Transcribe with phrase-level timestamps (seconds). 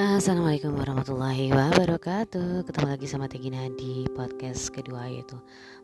[0.00, 2.64] Assalamualaikum warahmatullahi wabarakatuh.
[2.64, 5.36] Ketemu lagi sama Tegina di podcast kedua yaitu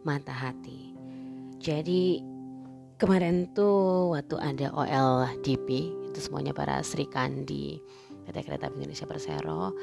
[0.08, 0.96] Mata Hati.
[1.60, 2.24] Jadi
[2.96, 5.68] kemarin tuh waktu ada OLDP
[6.08, 7.76] Itu semuanya para Sri Kandi
[8.24, 9.76] PT Kereta Indonesia Persero.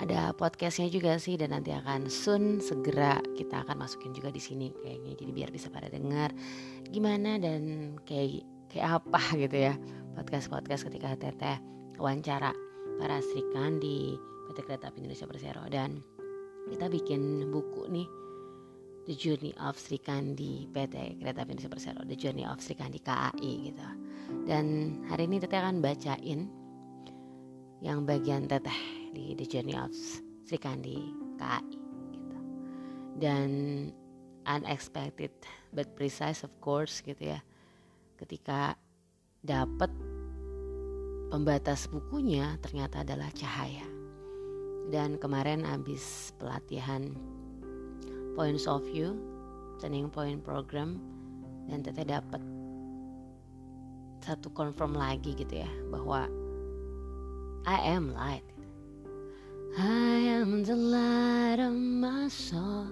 [0.00, 4.72] Ada podcastnya juga sih dan nanti akan soon segera kita akan masukin juga di sini
[4.80, 5.12] kayaknya.
[5.12, 6.32] Jadi biar bisa pada dengar
[6.88, 9.76] gimana dan kayak kayak apa gitu ya
[10.16, 11.60] podcast-podcast ketika teteh
[12.00, 12.56] wawancara
[12.98, 14.18] para Srikan di
[14.50, 15.62] PT Kereta Api Indonesia Persero.
[15.70, 16.02] Dan
[16.68, 18.08] kita bikin buku nih
[19.08, 23.86] The Journey of Srikandi PT Kereta Api Indonesia Persero The Journey of Srikandi KAI gitu.
[24.44, 26.50] Dan hari ini teteh akan bacain
[27.80, 28.80] yang bagian teteh
[29.14, 29.94] di The Journey of
[30.44, 30.98] Srikandi
[31.40, 31.78] KAI
[32.12, 32.38] gitu.
[33.16, 33.50] Dan
[34.44, 35.32] unexpected
[35.72, 37.40] but precise of course gitu ya.
[38.18, 38.74] Ketika
[39.46, 39.88] dapat
[41.28, 43.84] pembatas bukunya ternyata adalah cahaya.
[44.88, 47.12] Dan kemarin habis pelatihan
[48.32, 49.20] Points of View,
[49.78, 50.96] Turning Point Program,
[51.68, 52.40] dan teteh dapat
[54.24, 56.28] satu confirm lagi gitu ya bahwa
[57.68, 58.44] I am light.
[59.76, 62.88] I am the light of my soul.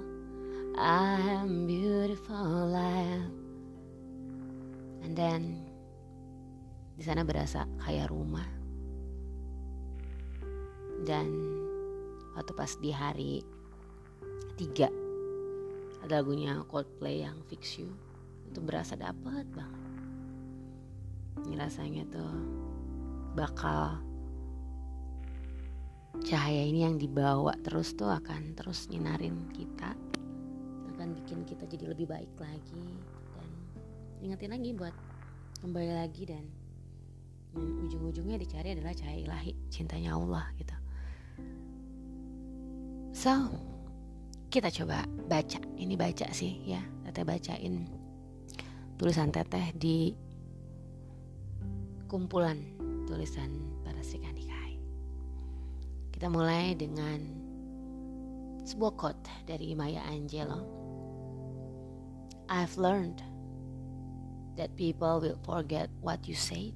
[0.76, 2.76] I am beautiful.
[2.76, 3.32] I am.
[5.00, 5.65] And then
[6.96, 8.48] di sana berasa kayak rumah.
[11.04, 11.28] Dan
[12.32, 13.44] waktu pas di hari
[14.56, 14.88] tiga
[16.00, 17.92] ada lagunya Coldplay yang Fix You
[18.48, 19.84] itu berasa dapet banget.
[21.44, 22.34] Ini rasanya tuh
[23.36, 24.00] bakal
[26.24, 29.92] cahaya ini yang dibawa terus tuh akan terus nyinarin kita
[30.96, 32.88] akan bikin kita jadi lebih baik lagi.
[33.36, 33.48] Dan
[34.24, 34.96] ingetin lagi buat
[35.60, 36.44] kembali lagi dan
[37.56, 40.76] ujung-ujungnya dicari adalah cahaya ilahi cintanya Allah gitu.
[43.16, 43.32] So
[44.52, 45.58] kita coba baca.
[45.76, 46.80] Ini baca sih ya.
[47.08, 47.88] Teteh bacain
[48.96, 50.12] tulisan teteh di
[52.08, 52.56] kumpulan
[53.04, 53.50] tulisan
[53.84, 54.80] para Sikanikai
[56.16, 57.20] kita mulai dengan
[58.64, 60.64] sebuah quote dari Maya Angelou.
[62.48, 63.20] I've learned
[64.56, 66.72] that people will forget what you said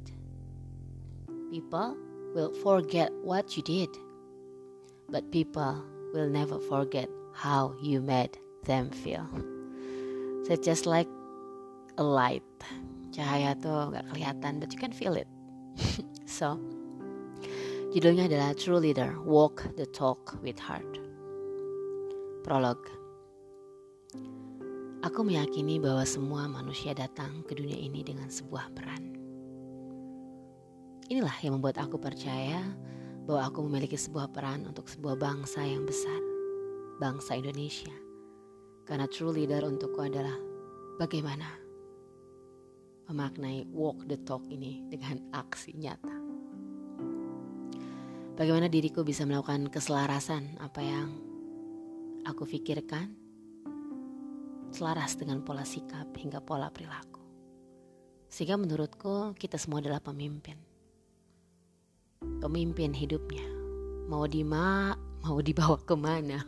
[1.51, 1.99] People
[2.31, 3.91] will forget what you did,
[5.11, 5.83] but people
[6.15, 9.27] will never forget how you made them feel.
[10.47, 11.09] So just like
[11.99, 12.47] a light,
[13.11, 15.27] cahaya tuh gak kelihatan, but you can feel it.
[16.27, 16.55] so,
[17.91, 21.03] judulnya adalah True Leader, Walk the Talk with Heart.
[22.47, 22.79] Prolog.
[25.03, 29.20] Aku meyakini bahwa semua manusia datang ke dunia ini dengan sebuah peran.
[31.11, 32.63] Inilah yang membuat aku percaya
[33.27, 36.23] bahwa aku memiliki sebuah peran untuk sebuah bangsa yang besar,
[37.03, 37.91] bangsa Indonesia.
[38.87, 40.39] Karena true leader untukku adalah
[41.03, 41.51] bagaimana
[43.11, 46.15] memaknai walk the talk ini dengan aksi nyata.
[48.39, 51.11] Bagaimana diriku bisa melakukan keselarasan apa yang
[52.23, 53.11] aku pikirkan
[54.71, 57.19] selaras dengan pola sikap hingga pola perilaku.
[58.31, 60.70] Sehingga menurutku kita semua adalah pemimpin
[62.41, 63.45] pemimpin hidupnya.
[64.11, 66.43] Mau di ma, mau dibawa ke mana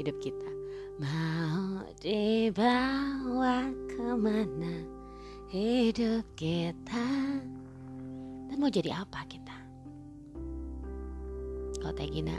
[0.00, 0.50] hidup kita?
[0.98, 4.82] Mau dibawa ke mana
[5.52, 7.06] hidup kita?
[8.50, 9.56] Dan mau jadi apa kita?
[11.78, 12.34] Kalau Teh Gina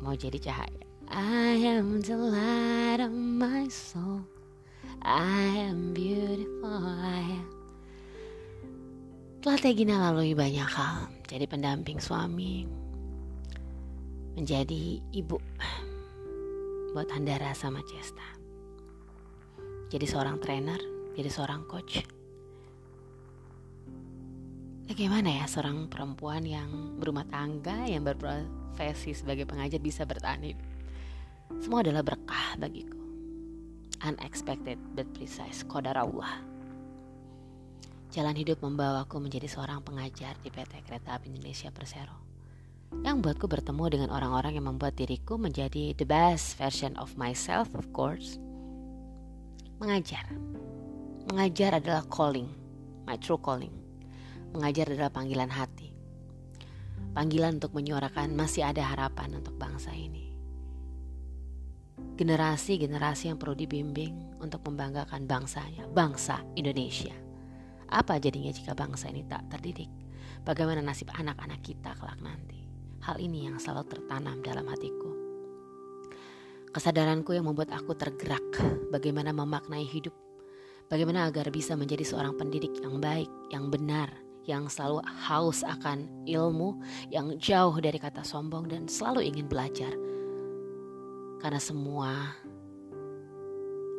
[0.00, 0.82] mau jadi cahaya.
[1.12, 4.24] I am the light of my soul.
[5.04, 6.80] I am beautiful.
[6.80, 7.53] I am
[9.44, 12.64] telah Tegina lalui banyak hal, jadi pendamping suami,
[14.40, 15.36] menjadi ibu
[16.96, 18.24] buat Andara sama Cesta.
[19.92, 20.80] Jadi seorang trainer,
[21.12, 22.00] jadi seorang coach.
[24.88, 30.64] Bagaimana ya seorang perempuan yang berumah tangga, yang berprofesi sebagai pengajar bisa bertahan hidup?
[31.60, 32.96] Semua adalah berkah bagiku.
[34.08, 36.53] Unexpected but precise, kodar Allah.
[38.14, 42.14] Jalan hidup membawaku menjadi seorang pengajar di PT Kereta Api Indonesia Persero.
[43.02, 47.90] Yang membuatku bertemu dengan orang-orang yang membuat diriku menjadi the best version of myself, of
[47.90, 48.38] course.
[49.82, 50.30] Mengajar.
[51.26, 52.46] Mengajar adalah calling,
[53.02, 53.74] my true calling.
[54.54, 55.90] Mengajar adalah panggilan hati.
[57.18, 60.30] Panggilan untuk menyuarakan masih ada harapan untuk bangsa ini.
[62.14, 67.23] Generasi-generasi yang perlu dibimbing untuk membanggakan bangsanya, bangsa Indonesia.
[67.90, 69.90] Apa jadinya jika bangsa ini tak terdidik?
[70.44, 72.64] Bagaimana nasib anak-anak kita kelak nanti?
[73.04, 75.12] hal ini yang selalu tertanam dalam hatiku.
[76.72, 78.42] Kesadaranku yang membuat aku tergerak
[78.94, 80.16] bagaimana memaknai hidup,
[80.88, 84.10] bagaimana agar bisa menjadi seorang pendidik yang baik, yang benar,
[84.48, 86.80] yang selalu haus akan ilmu,
[87.12, 89.92] yang jauh dari kata sombong dan selalu ingin belajar.
[91.38, 92.32] Karena semua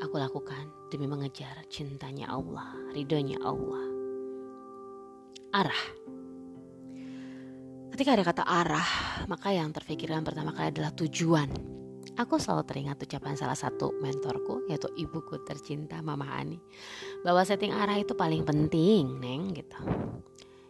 [0.01, 3.85] aku lakukan demi mengejar cintanya Allah, ridhonya Allah.
[5.55, 5.83] Arah.
[7.95, 8.89] Ketika ada kata arah,
[9.31, 11.75] maka yang terpikirkan pertama kali adalah tujuan
[12.15, 16.55] Aku selalu teringat ucapan salah satu mentorku yaitu ibuku tercinta Mama Ani
[17.27, 19.75] bahwa setting arah itu paling penting, Neng gitu.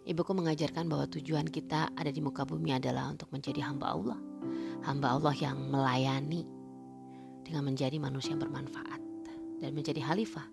[0.09, 4.17] Ibuku mengajarkan bahwa tujuan kita ada di muka bumi adalah untuk menjadi hamba Allah.
[4.89, 6.49] Hamba Allah yang melayani
[7.45, 9.04] dengan menjadi manusia yang bermanfaat
[9.59, 10.47] dan menjadi khalifah.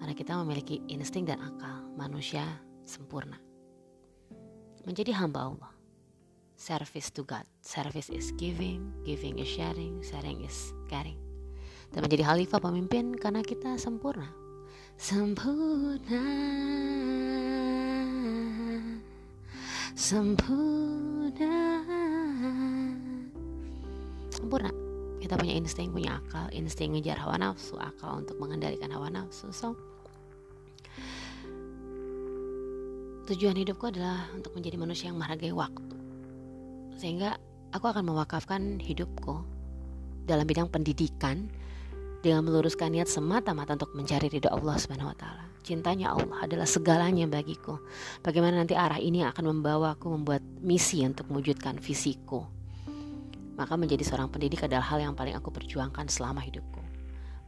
[0.00, 2.44] Karena kita memiliki insting dan akal manusia
[2.88, 3.36] sempurna.
[4.88, 5.80] Menjadi hamba Allah
[6.60, 7.48] service to God.
[7.64, 11.16] Service is giving, giving is sharing, sharing is caring.
[11.90, 14.28] Dan menjadi khalifah pemimpin karena kita sempurna.
[15.00, 16.20] Sempurna.
[19.96, 21.56] Sempurna.
[24.28, 24.79] Sempurna.
[25.30, 29.46] Kita punya insting, punya akal, insting ngejar hawa nafsu, akal untuk mengendalikan hawa nafsu.
[29.54, 29.78] So,
[33.30, 35.94] tujuan hidupku adalah untuk menjadi manusia yang menghargai waktu
[36.98, 37.38] sehingga
[37.70, 39.46] aku akan mewakafkan hidupku
[40.26, 41.46] dalam bidang pendidikan
[42.26, 45.46] dengan meluruskan niat semata-mata untuk mencari ridho Allah Subhanahu wa taala.
[45.62, 47.78] Cintanya Allah adalah segalanya bagiku.
[48.26, 52.59] Bagaimana nanti arah ini akan membawaku membuat misi untuk mewujudkan visiku.
[53.60, 56.80] Maka menjadi seorang pendidik adalah hal yang paling aku perjuangkan selama hidupku.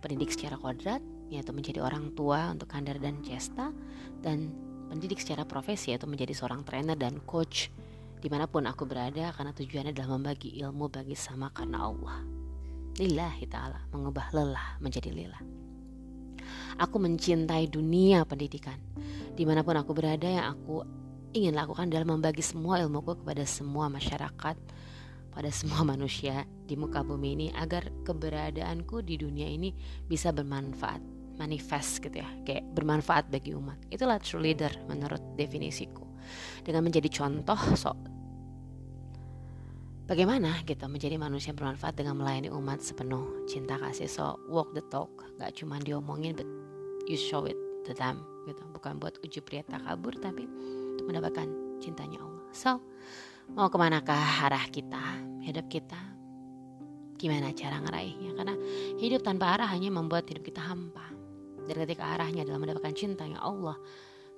[0.04, 1.00] Pendidik secara kodrat
[1.32, 3.72] yaitu menjadi orang tua untuk Kandar dan Cesta
[4.20, 4.52] dan
[4.92, 7.72] pendidik secara profesi yaitu menjadi seorang trainer dan coach
[8.20, 12.20] di mana pun aku berada karena tujuannya adalah membagi ilmu bagi sama karena Allah.
[13.00, 15.40] Lillahi ta'ala, mengubah lelah menjadi lillah.
[16.76, 18.76] Aku mencintai dunia pendidikan.
[19.32, 20.84] Di mana pun aku berada yang aku
[21.32, 24.56] ingin lakukan adalah membagi semua ilmuku kepada semua masyarakat,
[25.32, 29.72] pada semua manusia di muka bumi ini agar keberadaanku di dunia ini
[30.06, 31.00] bisa bermanfaat
[31.40, 32.28] manifest gitu ya.
[32.44, 33.80] Kayak bermanfaat bagi umat.
[33.88, 36.04] Itulah true leader menurut definisiku.
[36.62, 37.96] Dengan menjadi contoh so
[40.02, 44.10] Bagaimana kita menjadi manusia yang bermanfaat dengan melayani umat sepenuh cinta kasih?
[44.10, 45.08] So walk the talk.
[45.40, 46.44] Gak cuma diomongin but
[47.08, 47.56] you show it
[47.88, 48.60] to them gitu.
[48.76, 50.44] Bukan buat ujub pria kabur tapi
[50.98, 51.48] untuk mendapatkan
[51.80, 52.44] cintanya Allah.
[52.52, 52.82] So
[53.50, 55.02] mau ke manakah arah kita
[55.42, 55.98] hidup kita
[57.18, 58.54] gimana cara ngeraihnya karena
[59.02, 61.10] hidup tanpa arah hanya membuat hidup kita hampa
[61.66, 63.74] dan ketika arahnya adalah mendapatkan cintanya Allah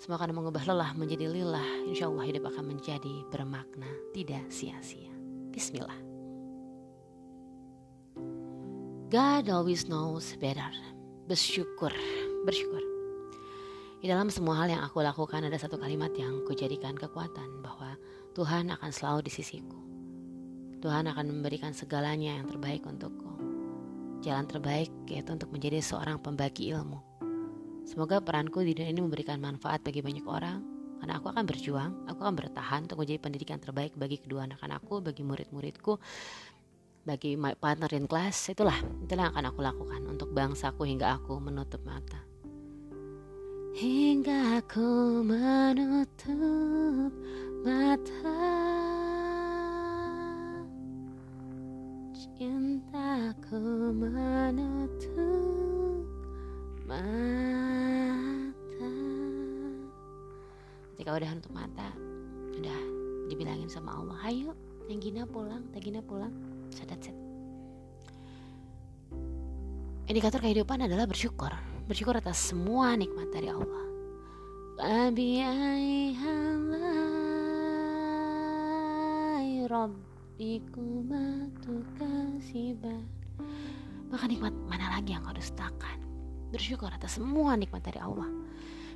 [0.00, 5.14] semua akan mengubah lelah menjadi lillah insya Allah hidup akan menjadi bermakna tidak sia-sia
[5.54, 5.94] Bismillah.
[9.06, 10.74] God always knows better.
[11.30, 11.94] Bersyukur,
[12.42, 12.82] bersyukur.
[14.02, 17.83] Di dalam semua hal yang aku lakukan ada satu kalimat yang kujadikan kekuatan bahwa
[18.34, 19.78] Tuhan akan selalu di sisiku.
[20.82, 23.30] Tuhan akan memberikan segalanya yang terbaik untukku.
[24.26, 26.98] Jalan terbaik yaitu untuk menjadi seorang pembagi ilmu.
[27.86, 30.66] Semoga peranku di dunia ini memberikan manfaat bagi banyak orang
[30.98, 35.22] karena aku akan berjuang, aku akan bertahan untuk menjadi pendidikan terbaik bagi kedua anak-anakku, bagi
[35.22, 36.02] murid-muridku,
[37.06, 38.50] bagi my partner in class.
[38.50, 42.18] Itulah, itulah yang akan aku lakukan untuk bangsaku hingga aku menutup mata.
[43.78, 47.12] Hingga aku menutup
[47.64, 48.36] mata
[52.12, 56.04] Cintaku menutup
[56.84, 58.92] mata.
[60.92, 61.88] Ketika udah nutup mata
[62.60, 62.80] udah
[63.32, 64.52] dibilangin sama Allah ayo
[64.92, 66.36] yang Gina pulang Teh Gina pulang.
[66.68, 67.16] Sadat set
[70.04, 71.48] indikator kehidupan adalah bersyukur.
[71.88, 73.84] Bersyukur atas semua nikmat dari Allah
[84.12, 85.98] maka nikmat mana lagi yang kau dustakan
[86.52, 88.28] bersyukur atas semua nikmat dari Allah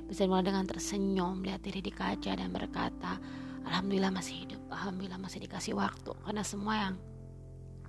[0.09, 3.21] bisa mulai dengan tersenyum, lihat diri di kaca dan berkata,
[3.61, 6.17] Alhamdulillah masih hidup, Alhamdulillah masih dikasih waktu.
[6.25, 6.93] Karena semua yang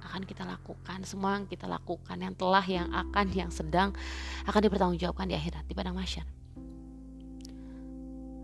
[0.04, 3.96] akan kita lakukan, semua yang kita lakukan, yang telah, yang akan, yang sedang,
[4.44, 6.28] akan dipertanggungjawabkan di akhirat, di padang masyar.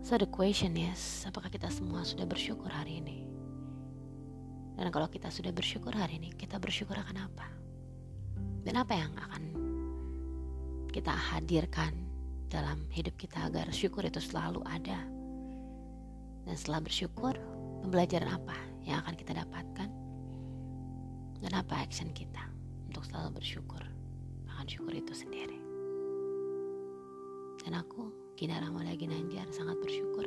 [0.01, 3.36] So the question is, apakah kita semua sudah bersyukur hari ini?
[4.77, 7.47] Dan kalau kita sudah bersyukur hari ini, kita bersyukur akan apa?
[8.61, 9.43] Dan apa yang akan
[10.93, 11.97] kita hadirkan
[12.47, 15.01] dalam hidup kita agar syukur itu selalu ada.
[16.45, 17.33] Dan setelah bersyukur,
[17.81, 18.57] pembelajaran apa
[18.87, 19.89] yang akan kita dapatkan
[21.43, 22.41] dan apa action kita
[22.89, 23.81] untuk selalu bersyukur
[24.49, 25.59] akan syukur itu sendiri
[27.61, 30.25] dan aku Gina Ramala Ginanjar sangat bersyukur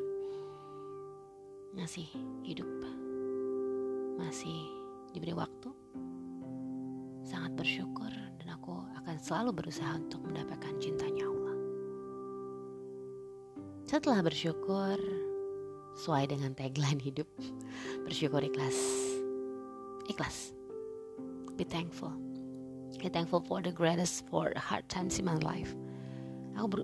[1.74, 2.06] masih
[2.44, 2.66] hidup
[4.20, 4.68] masih
[5.16, 5.72] diberi waktu
[7.30, 8.12] sangat bersyukur
[8.42, 11.56] dan aku akan selalu berusaha untuk mendapatkan cintanya Allah.
[13.86, 14.98] Setelah bersyukur
[15.94, 17.26] sesuai dengan tagline hidup
[18.06, 18.76] bersyukur ikhlas.
[20.10, 20.52] Ikhlas.
[21.54, 22.10] Be thankful.
[22.98, 25.72] Be thankful for the greatest for the hard times in my life.
[26.58, 26.80] Aku ber,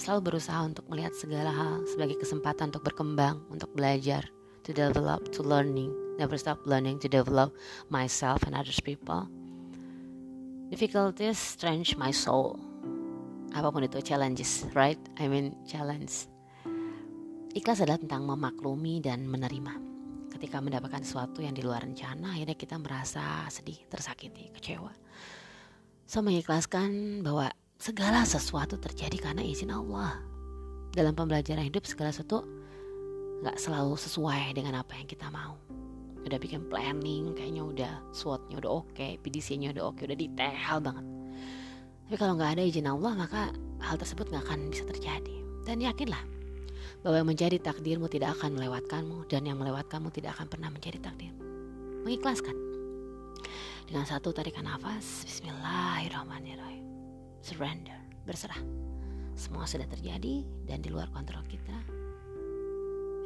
[0.00, 4.24] selalu berusaha untuk melihat segala hal sebagai kesempatan untuk berkembang untuk belajar
[4.64, 7.52] to develop to learning never stop learning to develop
[7.92, 9.28] myself and others people
[10.72, 12.58] difficulties stretch my soul
[13.54, 16.30] apa pun itu challenges right I mean challenge
[17.50, 19.74] Ikhlas adalah tentang memaklumi dan menerima.
[20.30, 24.94] Ketika mendapatkan sesuatu yang di luar rencana, akhirnya kita merasa sedih, tersakiti, kecewa.
[26.06, 30.22] So mengikhlaskan bahwa segala sesuatu terjadi karena izin Allah.
[30.94, 32.46] Dalam pembelajaran hidup segala sesuatu
[33.42, 35.58] nggak selalu sesuai dengan apa yang kita mau.
[36.26, 40.76] Udah bikin planning, kayaknya udah SWOT-nya udah oke, okay, PDC-nya udah oke, okay, udah detail
[40.84, 41.06] banget.
[42.10, 45.36] Tapi kalau nggak ada izin Allah, maka hal tersebut nggak akan bisa terjadi.
[45.64, 46.20] Dan yakinlah,
[47.00, 51.32] bahwa yang menjadi takdirmu tidak akan melewatkanmu dan yang melewatkanmu tidak akan pernah menjadi takdir.
[52.04, 52.56] Mengikhlaskan.
[53.88, 56.84] Dengan satu tarikan nafas, bismillahirrahmanirrahim.
[57.40, 57.98] Surrender,
[58.28, 58.60] berserah.
[59.34, 61.74] Semua sudah terjadi dan di luar kontrol kita.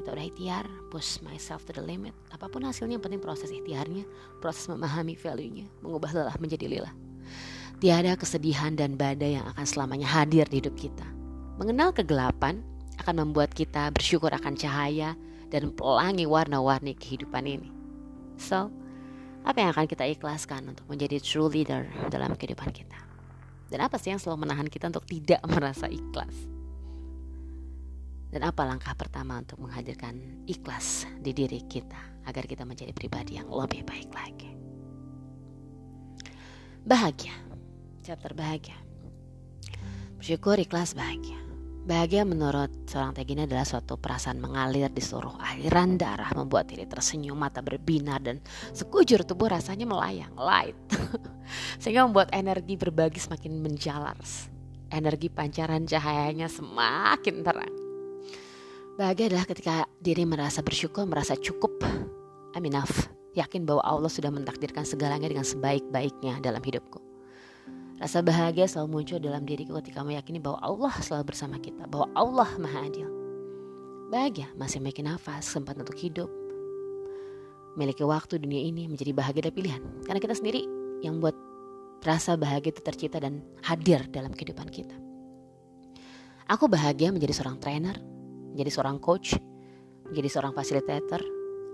[0.04, 2.12] Kita udah ikhtiar, push myself to the limit.
[2.28, 4.04] Apa pun hasilnya, penting proses ikhtiarnya,
[4.36, 6.92] proses memahami value-nya, mengubah lelah menjadi lillah.
[7.80, 11.08] Tiada kesedihan dan badai yang akan selamanya hadir di hidup kita.
[11.56, 12.60] Mengenal kegelapan
[13.00, 15.16] akan membuat kita bersyukur akan cahaya
[15.48, 17.72] dan pelangi warna-warni kehidupan ini.
[18.36, 18.68] So,
[19.40, 23.00] apa yang akan kita ikhlaskan untuk menjadi true leader dalam kehidupan kita?
[23.72, 26.53] Dan apa sih yang selalu menahan kita untuk tidak merasa ikhlas?
[28.34, 33.46] Dan apa langkah pertama untuk menghadirkan ikhlas di diri kita agar kita menjadi pribadi yang
[33.46, 34.50] lebih baik lagi?
[36.82, 37.30] Bahagia,
[38.02, 38.74] chapter bahagia.
[40.18, 41.38] Bersyukur, ikhlas, bahagia.
[41.86, 47.38] Bahagia menurut seorang Tegina adalah suatu perasaan mengalir di seluruh aliran darah membuat diri tersenyum,
[47.38, 48.42] mata berbinar dan
[48.74, 50.74] sekujur tubuh rasanya melayang, light.
[51.78, 54.18] Sehingga membuat energi berbagi semakin menjalar.
[54.90, 57.83] Energi pancaran cahayanya semakin terang.
[58.94, 61.82] Bahagia adalah ketika diri merasa bersyukur, merasa cukup.
[62.54, 63.10] I'm enough.
[63.34, 67.02] Yakin bahwa Allah sudah mentakdirkan segalanya dengan sebaik-baiknya dalam hidupku.
[67.98, 72.46] Rasa bahagia selalu muncul dalam diriku ketika meyakini bahwa Allah selalu bersama kita, bahwa Allah
[72.54, 73.10] Maha Adil.
[74.14, 76.30] Bahagia masih memiliki nafas, sempat untuk hidup.
[77.74, 79.82] Memiliki waktu dunia ini menjadi bahagia dan pilihan.
[80.06, 80.70] Karena kita sendiri
[81.02, 81.34] yang buat
[82.06, 84.94] rasa bahagia itu tercipta dan hadir dalam kehidupan kita.
[86.46, 87.98] Aku bahagia menjadi seorang trainer,
[88.54, 89.34] menjadi seorang coach,
[90.06, 91.20] menjadi seorang fasilitator.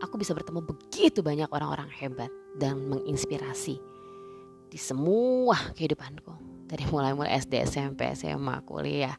[0.01, 3.77] Aku bisa bertemu begitu banyak orang-orang hebat dan menginspirasi
[4.71, 6.31] di semua kehidupanku
[6.71, 9.19] dari mulai mulai SD SMP SMA kuliah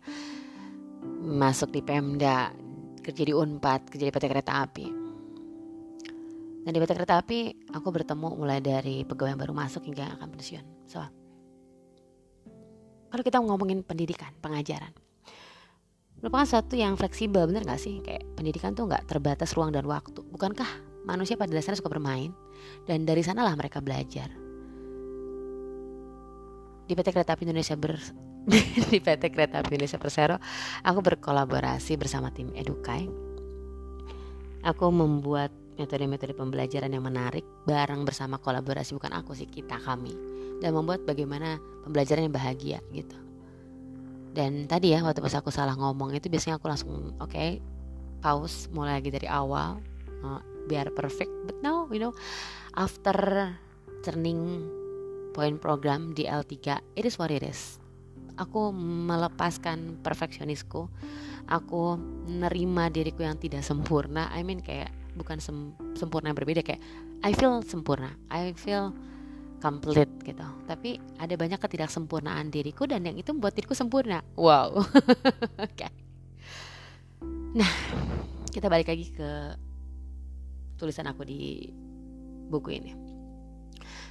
[1.19, 2.55] masuk di Pemda
[3.03, 4.87] kerja di Unpad kerja di PT Kereta Api
[6.63, 10.15] dan di PT Kereta Api aku bertemu mulai dari pegawai yang baru masuk hingga yang
[10.15, 11.03] akan pensiun so
[13.11, 14.95] kalau kita ngomongin pendidikan pengajaran
[16.21, 17.99] merupakan sesuatu yang fleksibel bener gak sih?
[18.05, 20.21] Kayak pendidikan tuh nggak terbatas ruang dan waktu.
[20.21, 20.69] Bukankah
[21.03, 22.29] manusia pada dasarnya suka bermain?
[22.85, 24.29] Dan dari sanalah mereka belajar.
[26.85, 27.97] Di PT Kereta Api Indonesia ber
[28.91, 30.37] di PT Kereta Api Indonesia Persero
[30.85, 33.09] aku berkolaborasi bersama tim Edukai.
[34.61, 35.49] Aku membuat
[35.81, 40.13] metode-metode pembelajaran yang menarik bareng bersama kolaborasi bukan aku sih kita kami.
[40.61, 43.30] Dan membuat bagaimana pembelajaran yang bahagia gitu
[44.31, 47.59] dan tadi ya waktu pas aku salah ngomong itu biasanya aku langsung oke okay,
[48.23, 49.83] pause mulai lagi dari awal
[50.23, 51.31] uh, biar perfect.
[51.49, 52.13] But now you know
[52.79, 53.13] after
[54.07, 54.65] turning
[55.35, 57.81] poin program di L3 it is what it is.
[58.39, 60.87] Aku melepaskan perfeksionisku.
[61.51, 61.99] Aku
[62.31, 64.31] nerima diriku yang tidak sempurna.
[64.31, 66.79] I mean kayak bukan sem sempurna yang berbeda kayak
[67.27, 68.15] I feel sempurna.
[68.31, 68.95] I feel
[69.61, 70.43] complete gitu.
[70.65, 74.25] Tapi ada banyak ketidaksempurnaan diriku dan yang itu membuat diriku sempurna.
[74.35, 74.81] Wow.
[74.81, 75.77] Oke.
[75.77, 75.91] Okay.
[77.51, 77.67] nah
[78.49, 79.29] kita balik lagi ke
[80.81, 81.69] tulisan aku di
[82.49, 82.91] buku ini.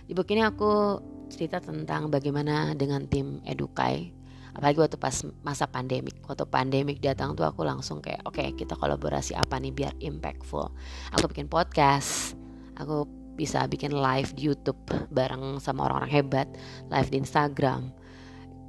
[0.07, 4.15] Di buku ini aku cerita tentang bagaimana dengan tim Edukai.
[4.51, 5.15] Apalagi waktu pas
[5.47, 6.23] masa pandemik.
[6.27, 10.71] Waktu pandemik datang tuh aku langsung kayak oke okay, kita kolaborasi apa nih biar impactful?
[11.15, 12.35] Aku bikin podcast.
[12.75, 14.77] Aku bisa bikin live di YouTube
[15.09, 16.49] bareng sama orang-orang hebat
[16.93, 17.89] live di Instagram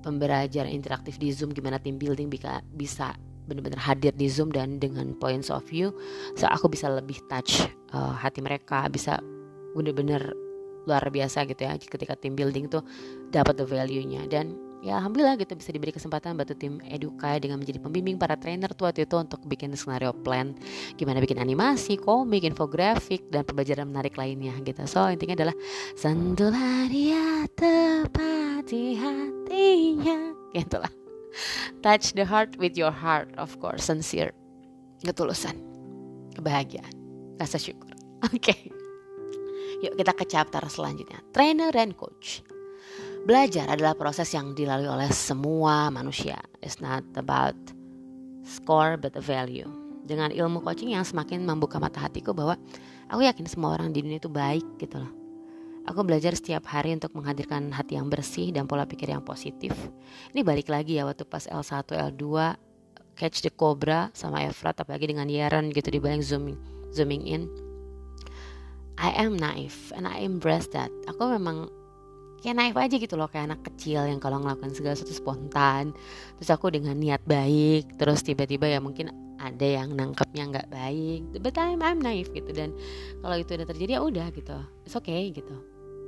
[0.08, 3.12] pembelajaran interaktif di Zoom gimana tim building bisa bisa
[3.52, 5.92] benar-benar hadir di Zoom dan dengan points of view
[6.40, 9.20] so aku bisa lebih touch uh, hati mereka bisa
[9.76, 10.32] benar-benar
[10.86, 12.82] luar biasa gitu ya ketika tim building tuh
[13.30, 14.26] dapat the value-nya.
[14.26, 18.74] Dan ya alhamdulillah gitu bisa diberi kesempatan bantu tim Edukai dengan menjadi pembimbing para trainer
[18.74, 20.58] waktu itu untuk bikin skenario plan.
[20.98, 24.82] Gimana bikin animasi, komik, infografik dan pembelajaran menarik lainnya gitu.
[24.90, 25.56] So intinya adalah
[25.94, 30.34] sentuhlah dia tepat di hatinya.
[30.52, 30.92] Gitu lah.
[31.86, 33.86] Touch the heart with your heart of course.
[33.86, 34.34] Sincere.
[35.06, 35.56] Ketulusan.
[36.36, 36.92] Kebahagiaan.
[37.38, 37.94] Rasa syukur.
[38.28, 38.42] Oke.
[38.42, 38.62] Okay.
[39.82, 41.26] yuk kita ke chapter selanjutnya.
[41.34, 42.46] Trainer dan coach
[43.22, 46.42] Belajar adalah proses yang dilalui oleh semua manusia.
[46.58, 47.54] It's not about
[48.42, 49.70] score but the value.
[50.10, 52.58] Dengan ilmu coaching yang semakin membuka mata hatiku bahwa
[53.14, 55.14] aku yakin semua orang di dunia itu baik gitu loh.
[55.86, 59.74] Aku belajar setiap hari untuk menghadirkan hati yang bersih dan pola pikir yang positif.
[60.34, 62.26] Ini balik lagi ya waktu pas L1, L2
[63.14, 66.58] Catch the Cobra sama Efrat apalagi dengan Yaran gitu di balik zooming
[66.90, 67.46] zooming in.
[68.98, 70.90] I am naive and I embrace that.
[71.06, 71.70] Aku memang
[72.42, 75.94] kayak naif aja gitu loh kayak anak kecil yang kalau ngelakuin segala sesuatu spontan
[76.42, 81.58] terus aku dengan niat baik terus tiba-tiba ya mungkin ada yang nangkepnya nggak baik but
[81.58, 82.54] I'm, I'm naif gitu.
[82.54, 82.78] Dan
[83.26, 85.54] kalau itu udah terjadi ya udah gitu it's okay gitu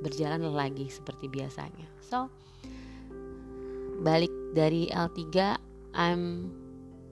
[0.02, 1.86] berjalan lagi seperti biasanya.
[2.02, 2.30] So
[4.02, 5.22] balik dari L3
[5.94, 6.50] I'm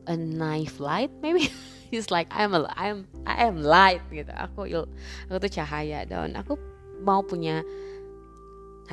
[0.06, 1.50] a naive light maybe.
[1.92, 4.32] It's like I'm a I'm I am light gitu.
[4.32, 6.56] Aku aku tuh cahaya dan aku
[7.04, 7.60] mau punya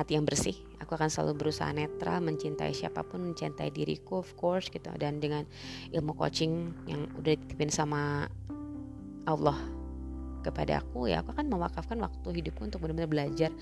[0.00, 0.56] hati yang bersih.
[0.80, 4.88] Aku akan selalu berusaha netral mencintai siapa pun mencintai diriku of course gitu.
[4.96, 5.44] Dan dengan
[5.92, 8.24] ilmu coaching yang udah dititipin sama
[9.28, 9.60] Allah
[10.40, 13.52] kepada aku ya aku akan mewakafkan waktu hidupku untuk benar-benar belajar.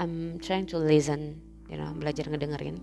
[0.00, 1.36] I'm trying to listen
[1.68, 2.80] you know belajar ngedengerin.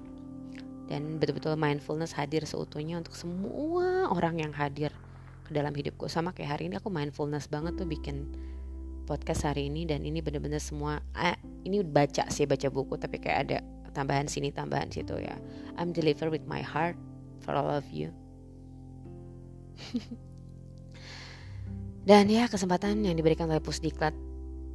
[0.86, 4.93] Dan betul-betul mindfulness hadir seutuhnya untuk semua orang yang hadir
[5.47, 6.06] ke dalam hidupku.
[6.06, 8.29] Sama kayak hari ini aku mindfulness banget tuh bikin
[9.03, 11.35] podcast hari ini dan ini bener-bener semua eh,
[11.67, 13.57] ini baca sih baca buku tapi kayak ada
[13.93, 15.37] tambahan sini tambahan situ ya.
[15.77, 16.97] I'm deliver with my heart
[17.45, 18.09] for all of you.
[22.09, 24.11] Dan ya kesempatan yang diberikan oleh Pusdiklat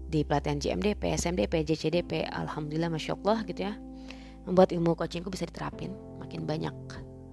[0.09, 3.77] di pelatihan GMDP, SMDP, JCDP, Alhamdulillah Masya Allah gitu ya.
[4.49, 5.93] Membuat ilmu coachingku bisa diterapin.
[6.17, 6.73] Makin banyak.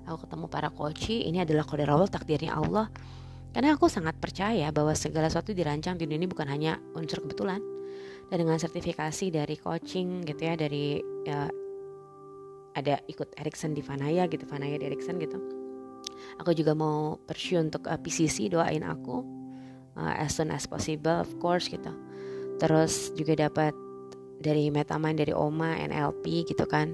[0.05, 2.91] Aku ketemu para coach ini adalah kode Allah takdirnya Allah
[3.55, 7.63] karena aku sangat percaya bahwa segala sesuatu dirancang di dunia ini bukan hanya unsur kebetulan.
[8.27, 11.47] Dan dengan sertifikasi dari coaching gitu ya, dari ya,
[12.75, 15.39] ada ikut Erikson di Vanaya gitu, Vanaya di Erikson gitu.
[16.43, 19.23] Aku juga mau pursue untuk uh, PCC, doain aku
[19.95, 21.95] uh, as soon as possible of course gitu.
[22.59, 23.71] Terus juga dapat
[24.43, 26.91] dari Metamind dari Oma NLP gitu kan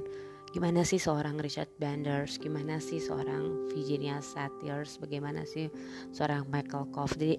[0.51, 5.71] gimana sih seorang Richard Banders, gimana sih seorang Virginia Satyrs, bagaimana sih
[6.11, 7.15] seorang Michael Kove.
[7.15, 7.33] Jadi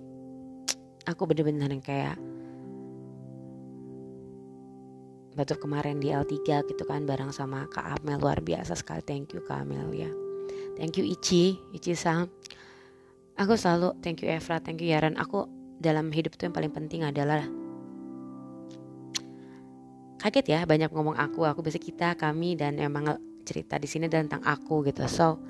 [1.04, 2.16] aku bener-bener yang kayak
[5.32, 8.20] batu kemarin di L3 gitu kan bareng sama Kak Amel.
[8.20, 9.04] Luar biasa sekali.
[9.04, 10.10] Thank you Kak Amel ya.
[10.76, 11.60] Thank you Ichi.
[11.76, 12.28] Ichi Sang
[13.36, 14.60] aku selalu thank you Evra.
[14.60, 15.48] Thank you Yaran aku
[15.82, 17.42] dalam hidup tuh yang paling penting adalah
[20.22, 21.42] kaget ya banyak ngomong aku.
[21.42, 25.02] Aku bisa kita kami dan emang cerita di sini tentang aku gitu.
[25.10, 25.42] So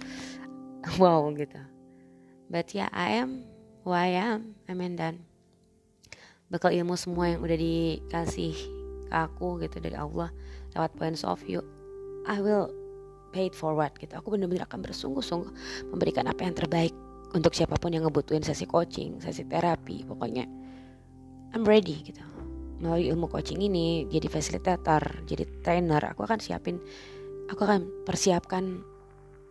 [1.00, 1.60] wow gitu.
[2.48, 3.44] But ya yeah, I am
[3.84, 4.56] who I am.
[4.64, 5.20] I mean dan
[6.48, 8.56] bakal ilmu semua yang udah dikasih
[9.08, 10.32] ke aku gitu dari Allah
[10.72, 11.60] lewat points of view
[12.24, 12.72] I will
[13.32, 14.16] pay it forward gitu.
[14.16, 15.52] Aku benar-benar akan bersungguh-sungguh
[15.92, 16.92] memberikan apa yang terbaik
[17.32, 20.48] untuk siapa pun yang ngebutuhin sesi coaching sesi terapi pokoknya.
[21.52, 22.31] I'm ready gitu
[22.82, 26.82] melalui ilmu coaching ini jadi fasilitator jadi trainer aku akan siapin
[27.46, 28.82] aku akan persiapkan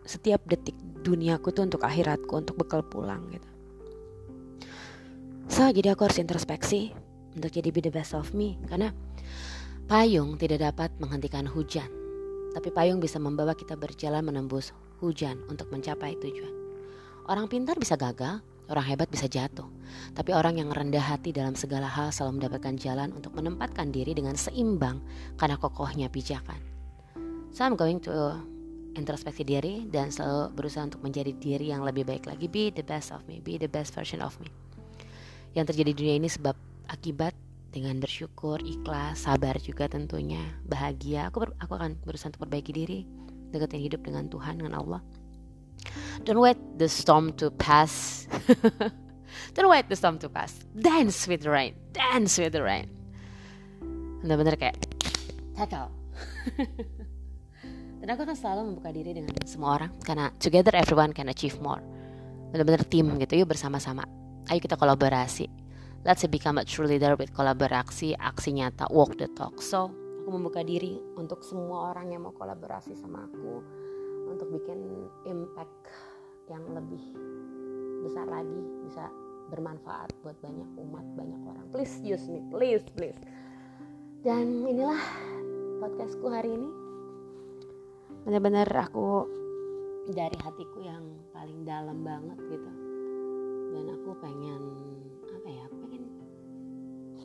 [0.05, 3.49] setiap detik duniaku tuh untuk akhiratku untuk bekal pulang gitu.
[5.51, 6.95] So jadi aku harus introspeksi
[7.35, 8.93] untuk jadi be the best of me karena
[9.85, 11.89] payung tidak dapat menghentikan hujan.
[12.51, 16.51] Tapi payung bisa membawa kita berjalan menembus hujan untuk mencapai tujuan.
[17.29, 19.67] Orang pintar bisa gagal Orang hebat bisa jatuh,
[20.15, 24.39] tapi orang yang rendah hati dalam segala hal selalu mendapatkan jalan untuk menempatkan diri dengan
[24.39, 25.03] seimbang
[25.35, 26.55] karena kokohnya pijakan.
[27.51, 28.39] So I'm going to
[28.95, 32.47] introspeksi diri dan selalu berusaha untuk menjadi diri yang lebih baik lagi.
[32.47, 34.47] Be the best of me, be the best version of me.
[35.51, 36.55] Yang terjadi di dunia ini sebab
[36.87, 37.35] akibat
[37.75, 41.27] dengan bersyukur, ikhlas, sabar juga tentunya, bahagia.
[41.27, 43.03] Aku ber, aku akan berusaha untuk perbaiki diri,
[43.51, 45.03] deketin hidup dengan Tuhan, dengan Allah
[46.23, 48.27] Don't wait the storm to pass.
[49.55, 50.53] Don't wait the storm to pass.
[50.77, 51.75] Dance with the rain.
[51.93, 53.01] Dance with the rain.
[54.21, 54.77] bener-bener kayak
[55.57, 55.89] tackle
[58.01, 61.81] dan aku akan selalu membuka diri dengan semua orang karena together everyone can achieve more
[62.53, 64.05] bener-bener tim gitu yuk bersama-sama
[64.53, 65.49] ayo kita kolaborasi
[66.05, 69.89] let's become a true leader with kolaborasi aksi nyata walk the talk so
[70.21, 73.65] aku membuka diri untuk semua orang yang mau kolaborasi sama aku
[74.31, 74.79] untuk bikin
[75.27, 75.91] impact
[76.47, 77.03] yang lebih
[78.01, 79.07] besar lagi bisa
[79.51, 81.65] bermanfaat buat banyak umat banyak orang.
[81.75, 82.39] Please use me.
[82.47, 83.19] Please please.
[84.23, 85.01] Dan inilah
[85.83, 86.69] podcastku hari ini.
[88.23, 89.27] Benar-benar aku
[90.13, 91.03] dari hatiku yang
[91.35, 92.71] paling dalam banget gitu.
[93.75, 94.61] Dan aku pengen
[95.27, 96.03] apa ya pengen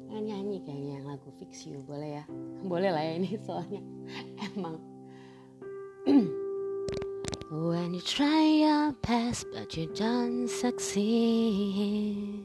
[0.08, 1.84] pengen nyanyi kayaknya yang lagu Fix You.
[1.86, 2.24] Boleh ya?
[2.72, 3.82] Boleh lah ya ini soalnya.
[4.42, 4.82] Emang
[7.48, 12.44] When you try your best but you don't succeed.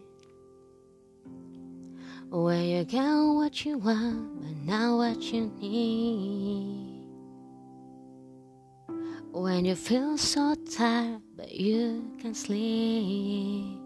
[2.29, 7.01] When you get what you want but not what you need.
[9.31, 13.79] When you feel so tired but you can't sleep.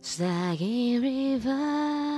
[0.00, 2.17] Staggering river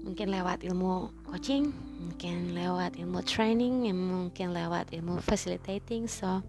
[0.00, 6.40] Mungkin lewat ilmu coaching mungkin lewat ilmu training mungkin lewat ilmu facilitating so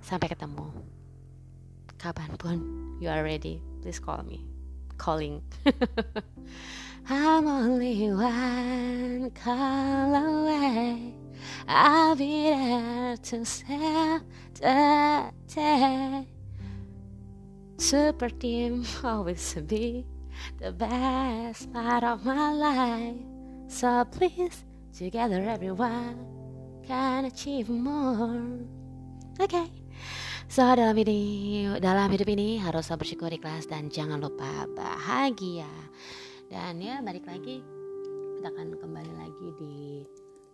[0.00, 0.70] sampai ketemu.
[2.00, 2.58] Kapan pun
[3.02, 4.46] you are ready please call me.
[4.96, 5.40] Calling.
[7.08, 11.16] I'm only one call away.
[11.66, 14.22] I'll be there to save
[14.60, 16.28] the day
[17.80, 20.04] Super team always be
[20.58, 23.20] the best part of my life
[23.70, 26.18] So please, together everyone
[26.82, 28.66] can achieve more
[29.38, 29.66] Oke okay.
[30.50, 35.70] So dalam ini dalam hidup ini harus bersyukur ikhlas dan jangan lupa bahagia.
[36.50, 37.62] Dan ya balik lagi
[38.42, 40.02] kita akan kembali lagi di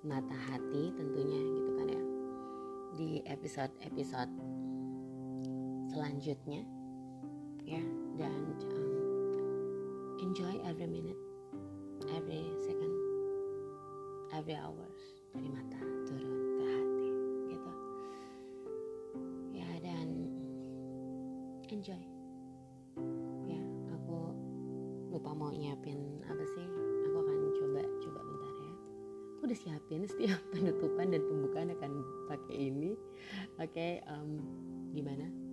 [0.04, 2.02] mata hati tentunya gitu kan ya.
[3.00, 4.32] Di episode-episode
[5.88, 6.68] selanjutnya
[7.64, 7.80] ya
[8.20, 8.85] dan um,
[10.20, 11.18] enjoy every minute,
[12.16, 12.94] every second,
[14.32, 15.00] every hours
[15.36, 17.08] dari mata turun ke hati
[17.52, 17.70] gitu.
[19.52, 20.08] Ya dan
[21.68, 22.04] enjoy.
[23.44, 23.60] Ya
[23.92, 24.32] aku
[25.12, 26.66] lupa mau nyiapin apa sih.
[27.12, 28.72] Aku akan coba coba bentar ya.
[29.36, 31.92] Aku udah siapin setiap penutupan dan pembukaan akan
[32.32, 32.96] pakai ini.
[33.60, 34.40] Oke, okay, um,
[34.96, 35.45] gimana?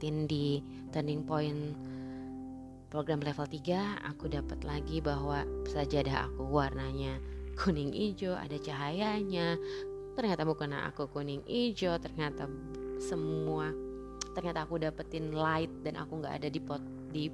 [0.00, 0.64] Dapetin di
[0.96, 1.76] turning point
[2.88, 7.20] program level 3, aku dapat lagi bahwa sajadah aku warnanya
[7.60, 9.60] kuning hijau, ada cahayanya.
[10.16, 12.48] Ternyata bukan aku kuning hijau, ternyata
[12.96, 13.68] semua
[14.32, 16.80] ternyata aku dapetin light dan aku nggak ada di pot,
[17.12, 17.28] di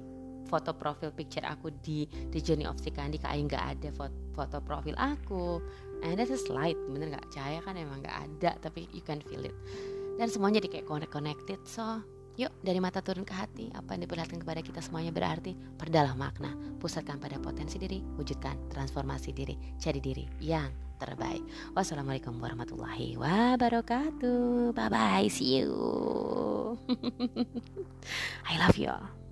[0.51, 2.03] foto profil picture aku di
[2.35, 5.63] The Journey of Sikandi kayak nggak ada foto, foto profil aku.
[6.03, 7.31] And that's a light bener nggak?
[7.31, 9.55] Cahaya kan emang nggak ada tapi you can feel it.
[10.19, 12.03] Dan semuanya di kayak connect connected so
[12.37, 16.53] yuk dari mata turun ke hati apa yang diperlihatkan kepada kita semuanya berarti perdalam makna.
[16.77, 20.69] Pusatkan pada potensi diri wujudkan transformasi diri jadi diri yang
[21.01, 21.41] terbaik.
[21.73, 24.71] Wassalamualaikum warahmatullahi wabarakatuh.
[24.77, 25.73] Bye bye see you.
[28.49, 29.26] I love you all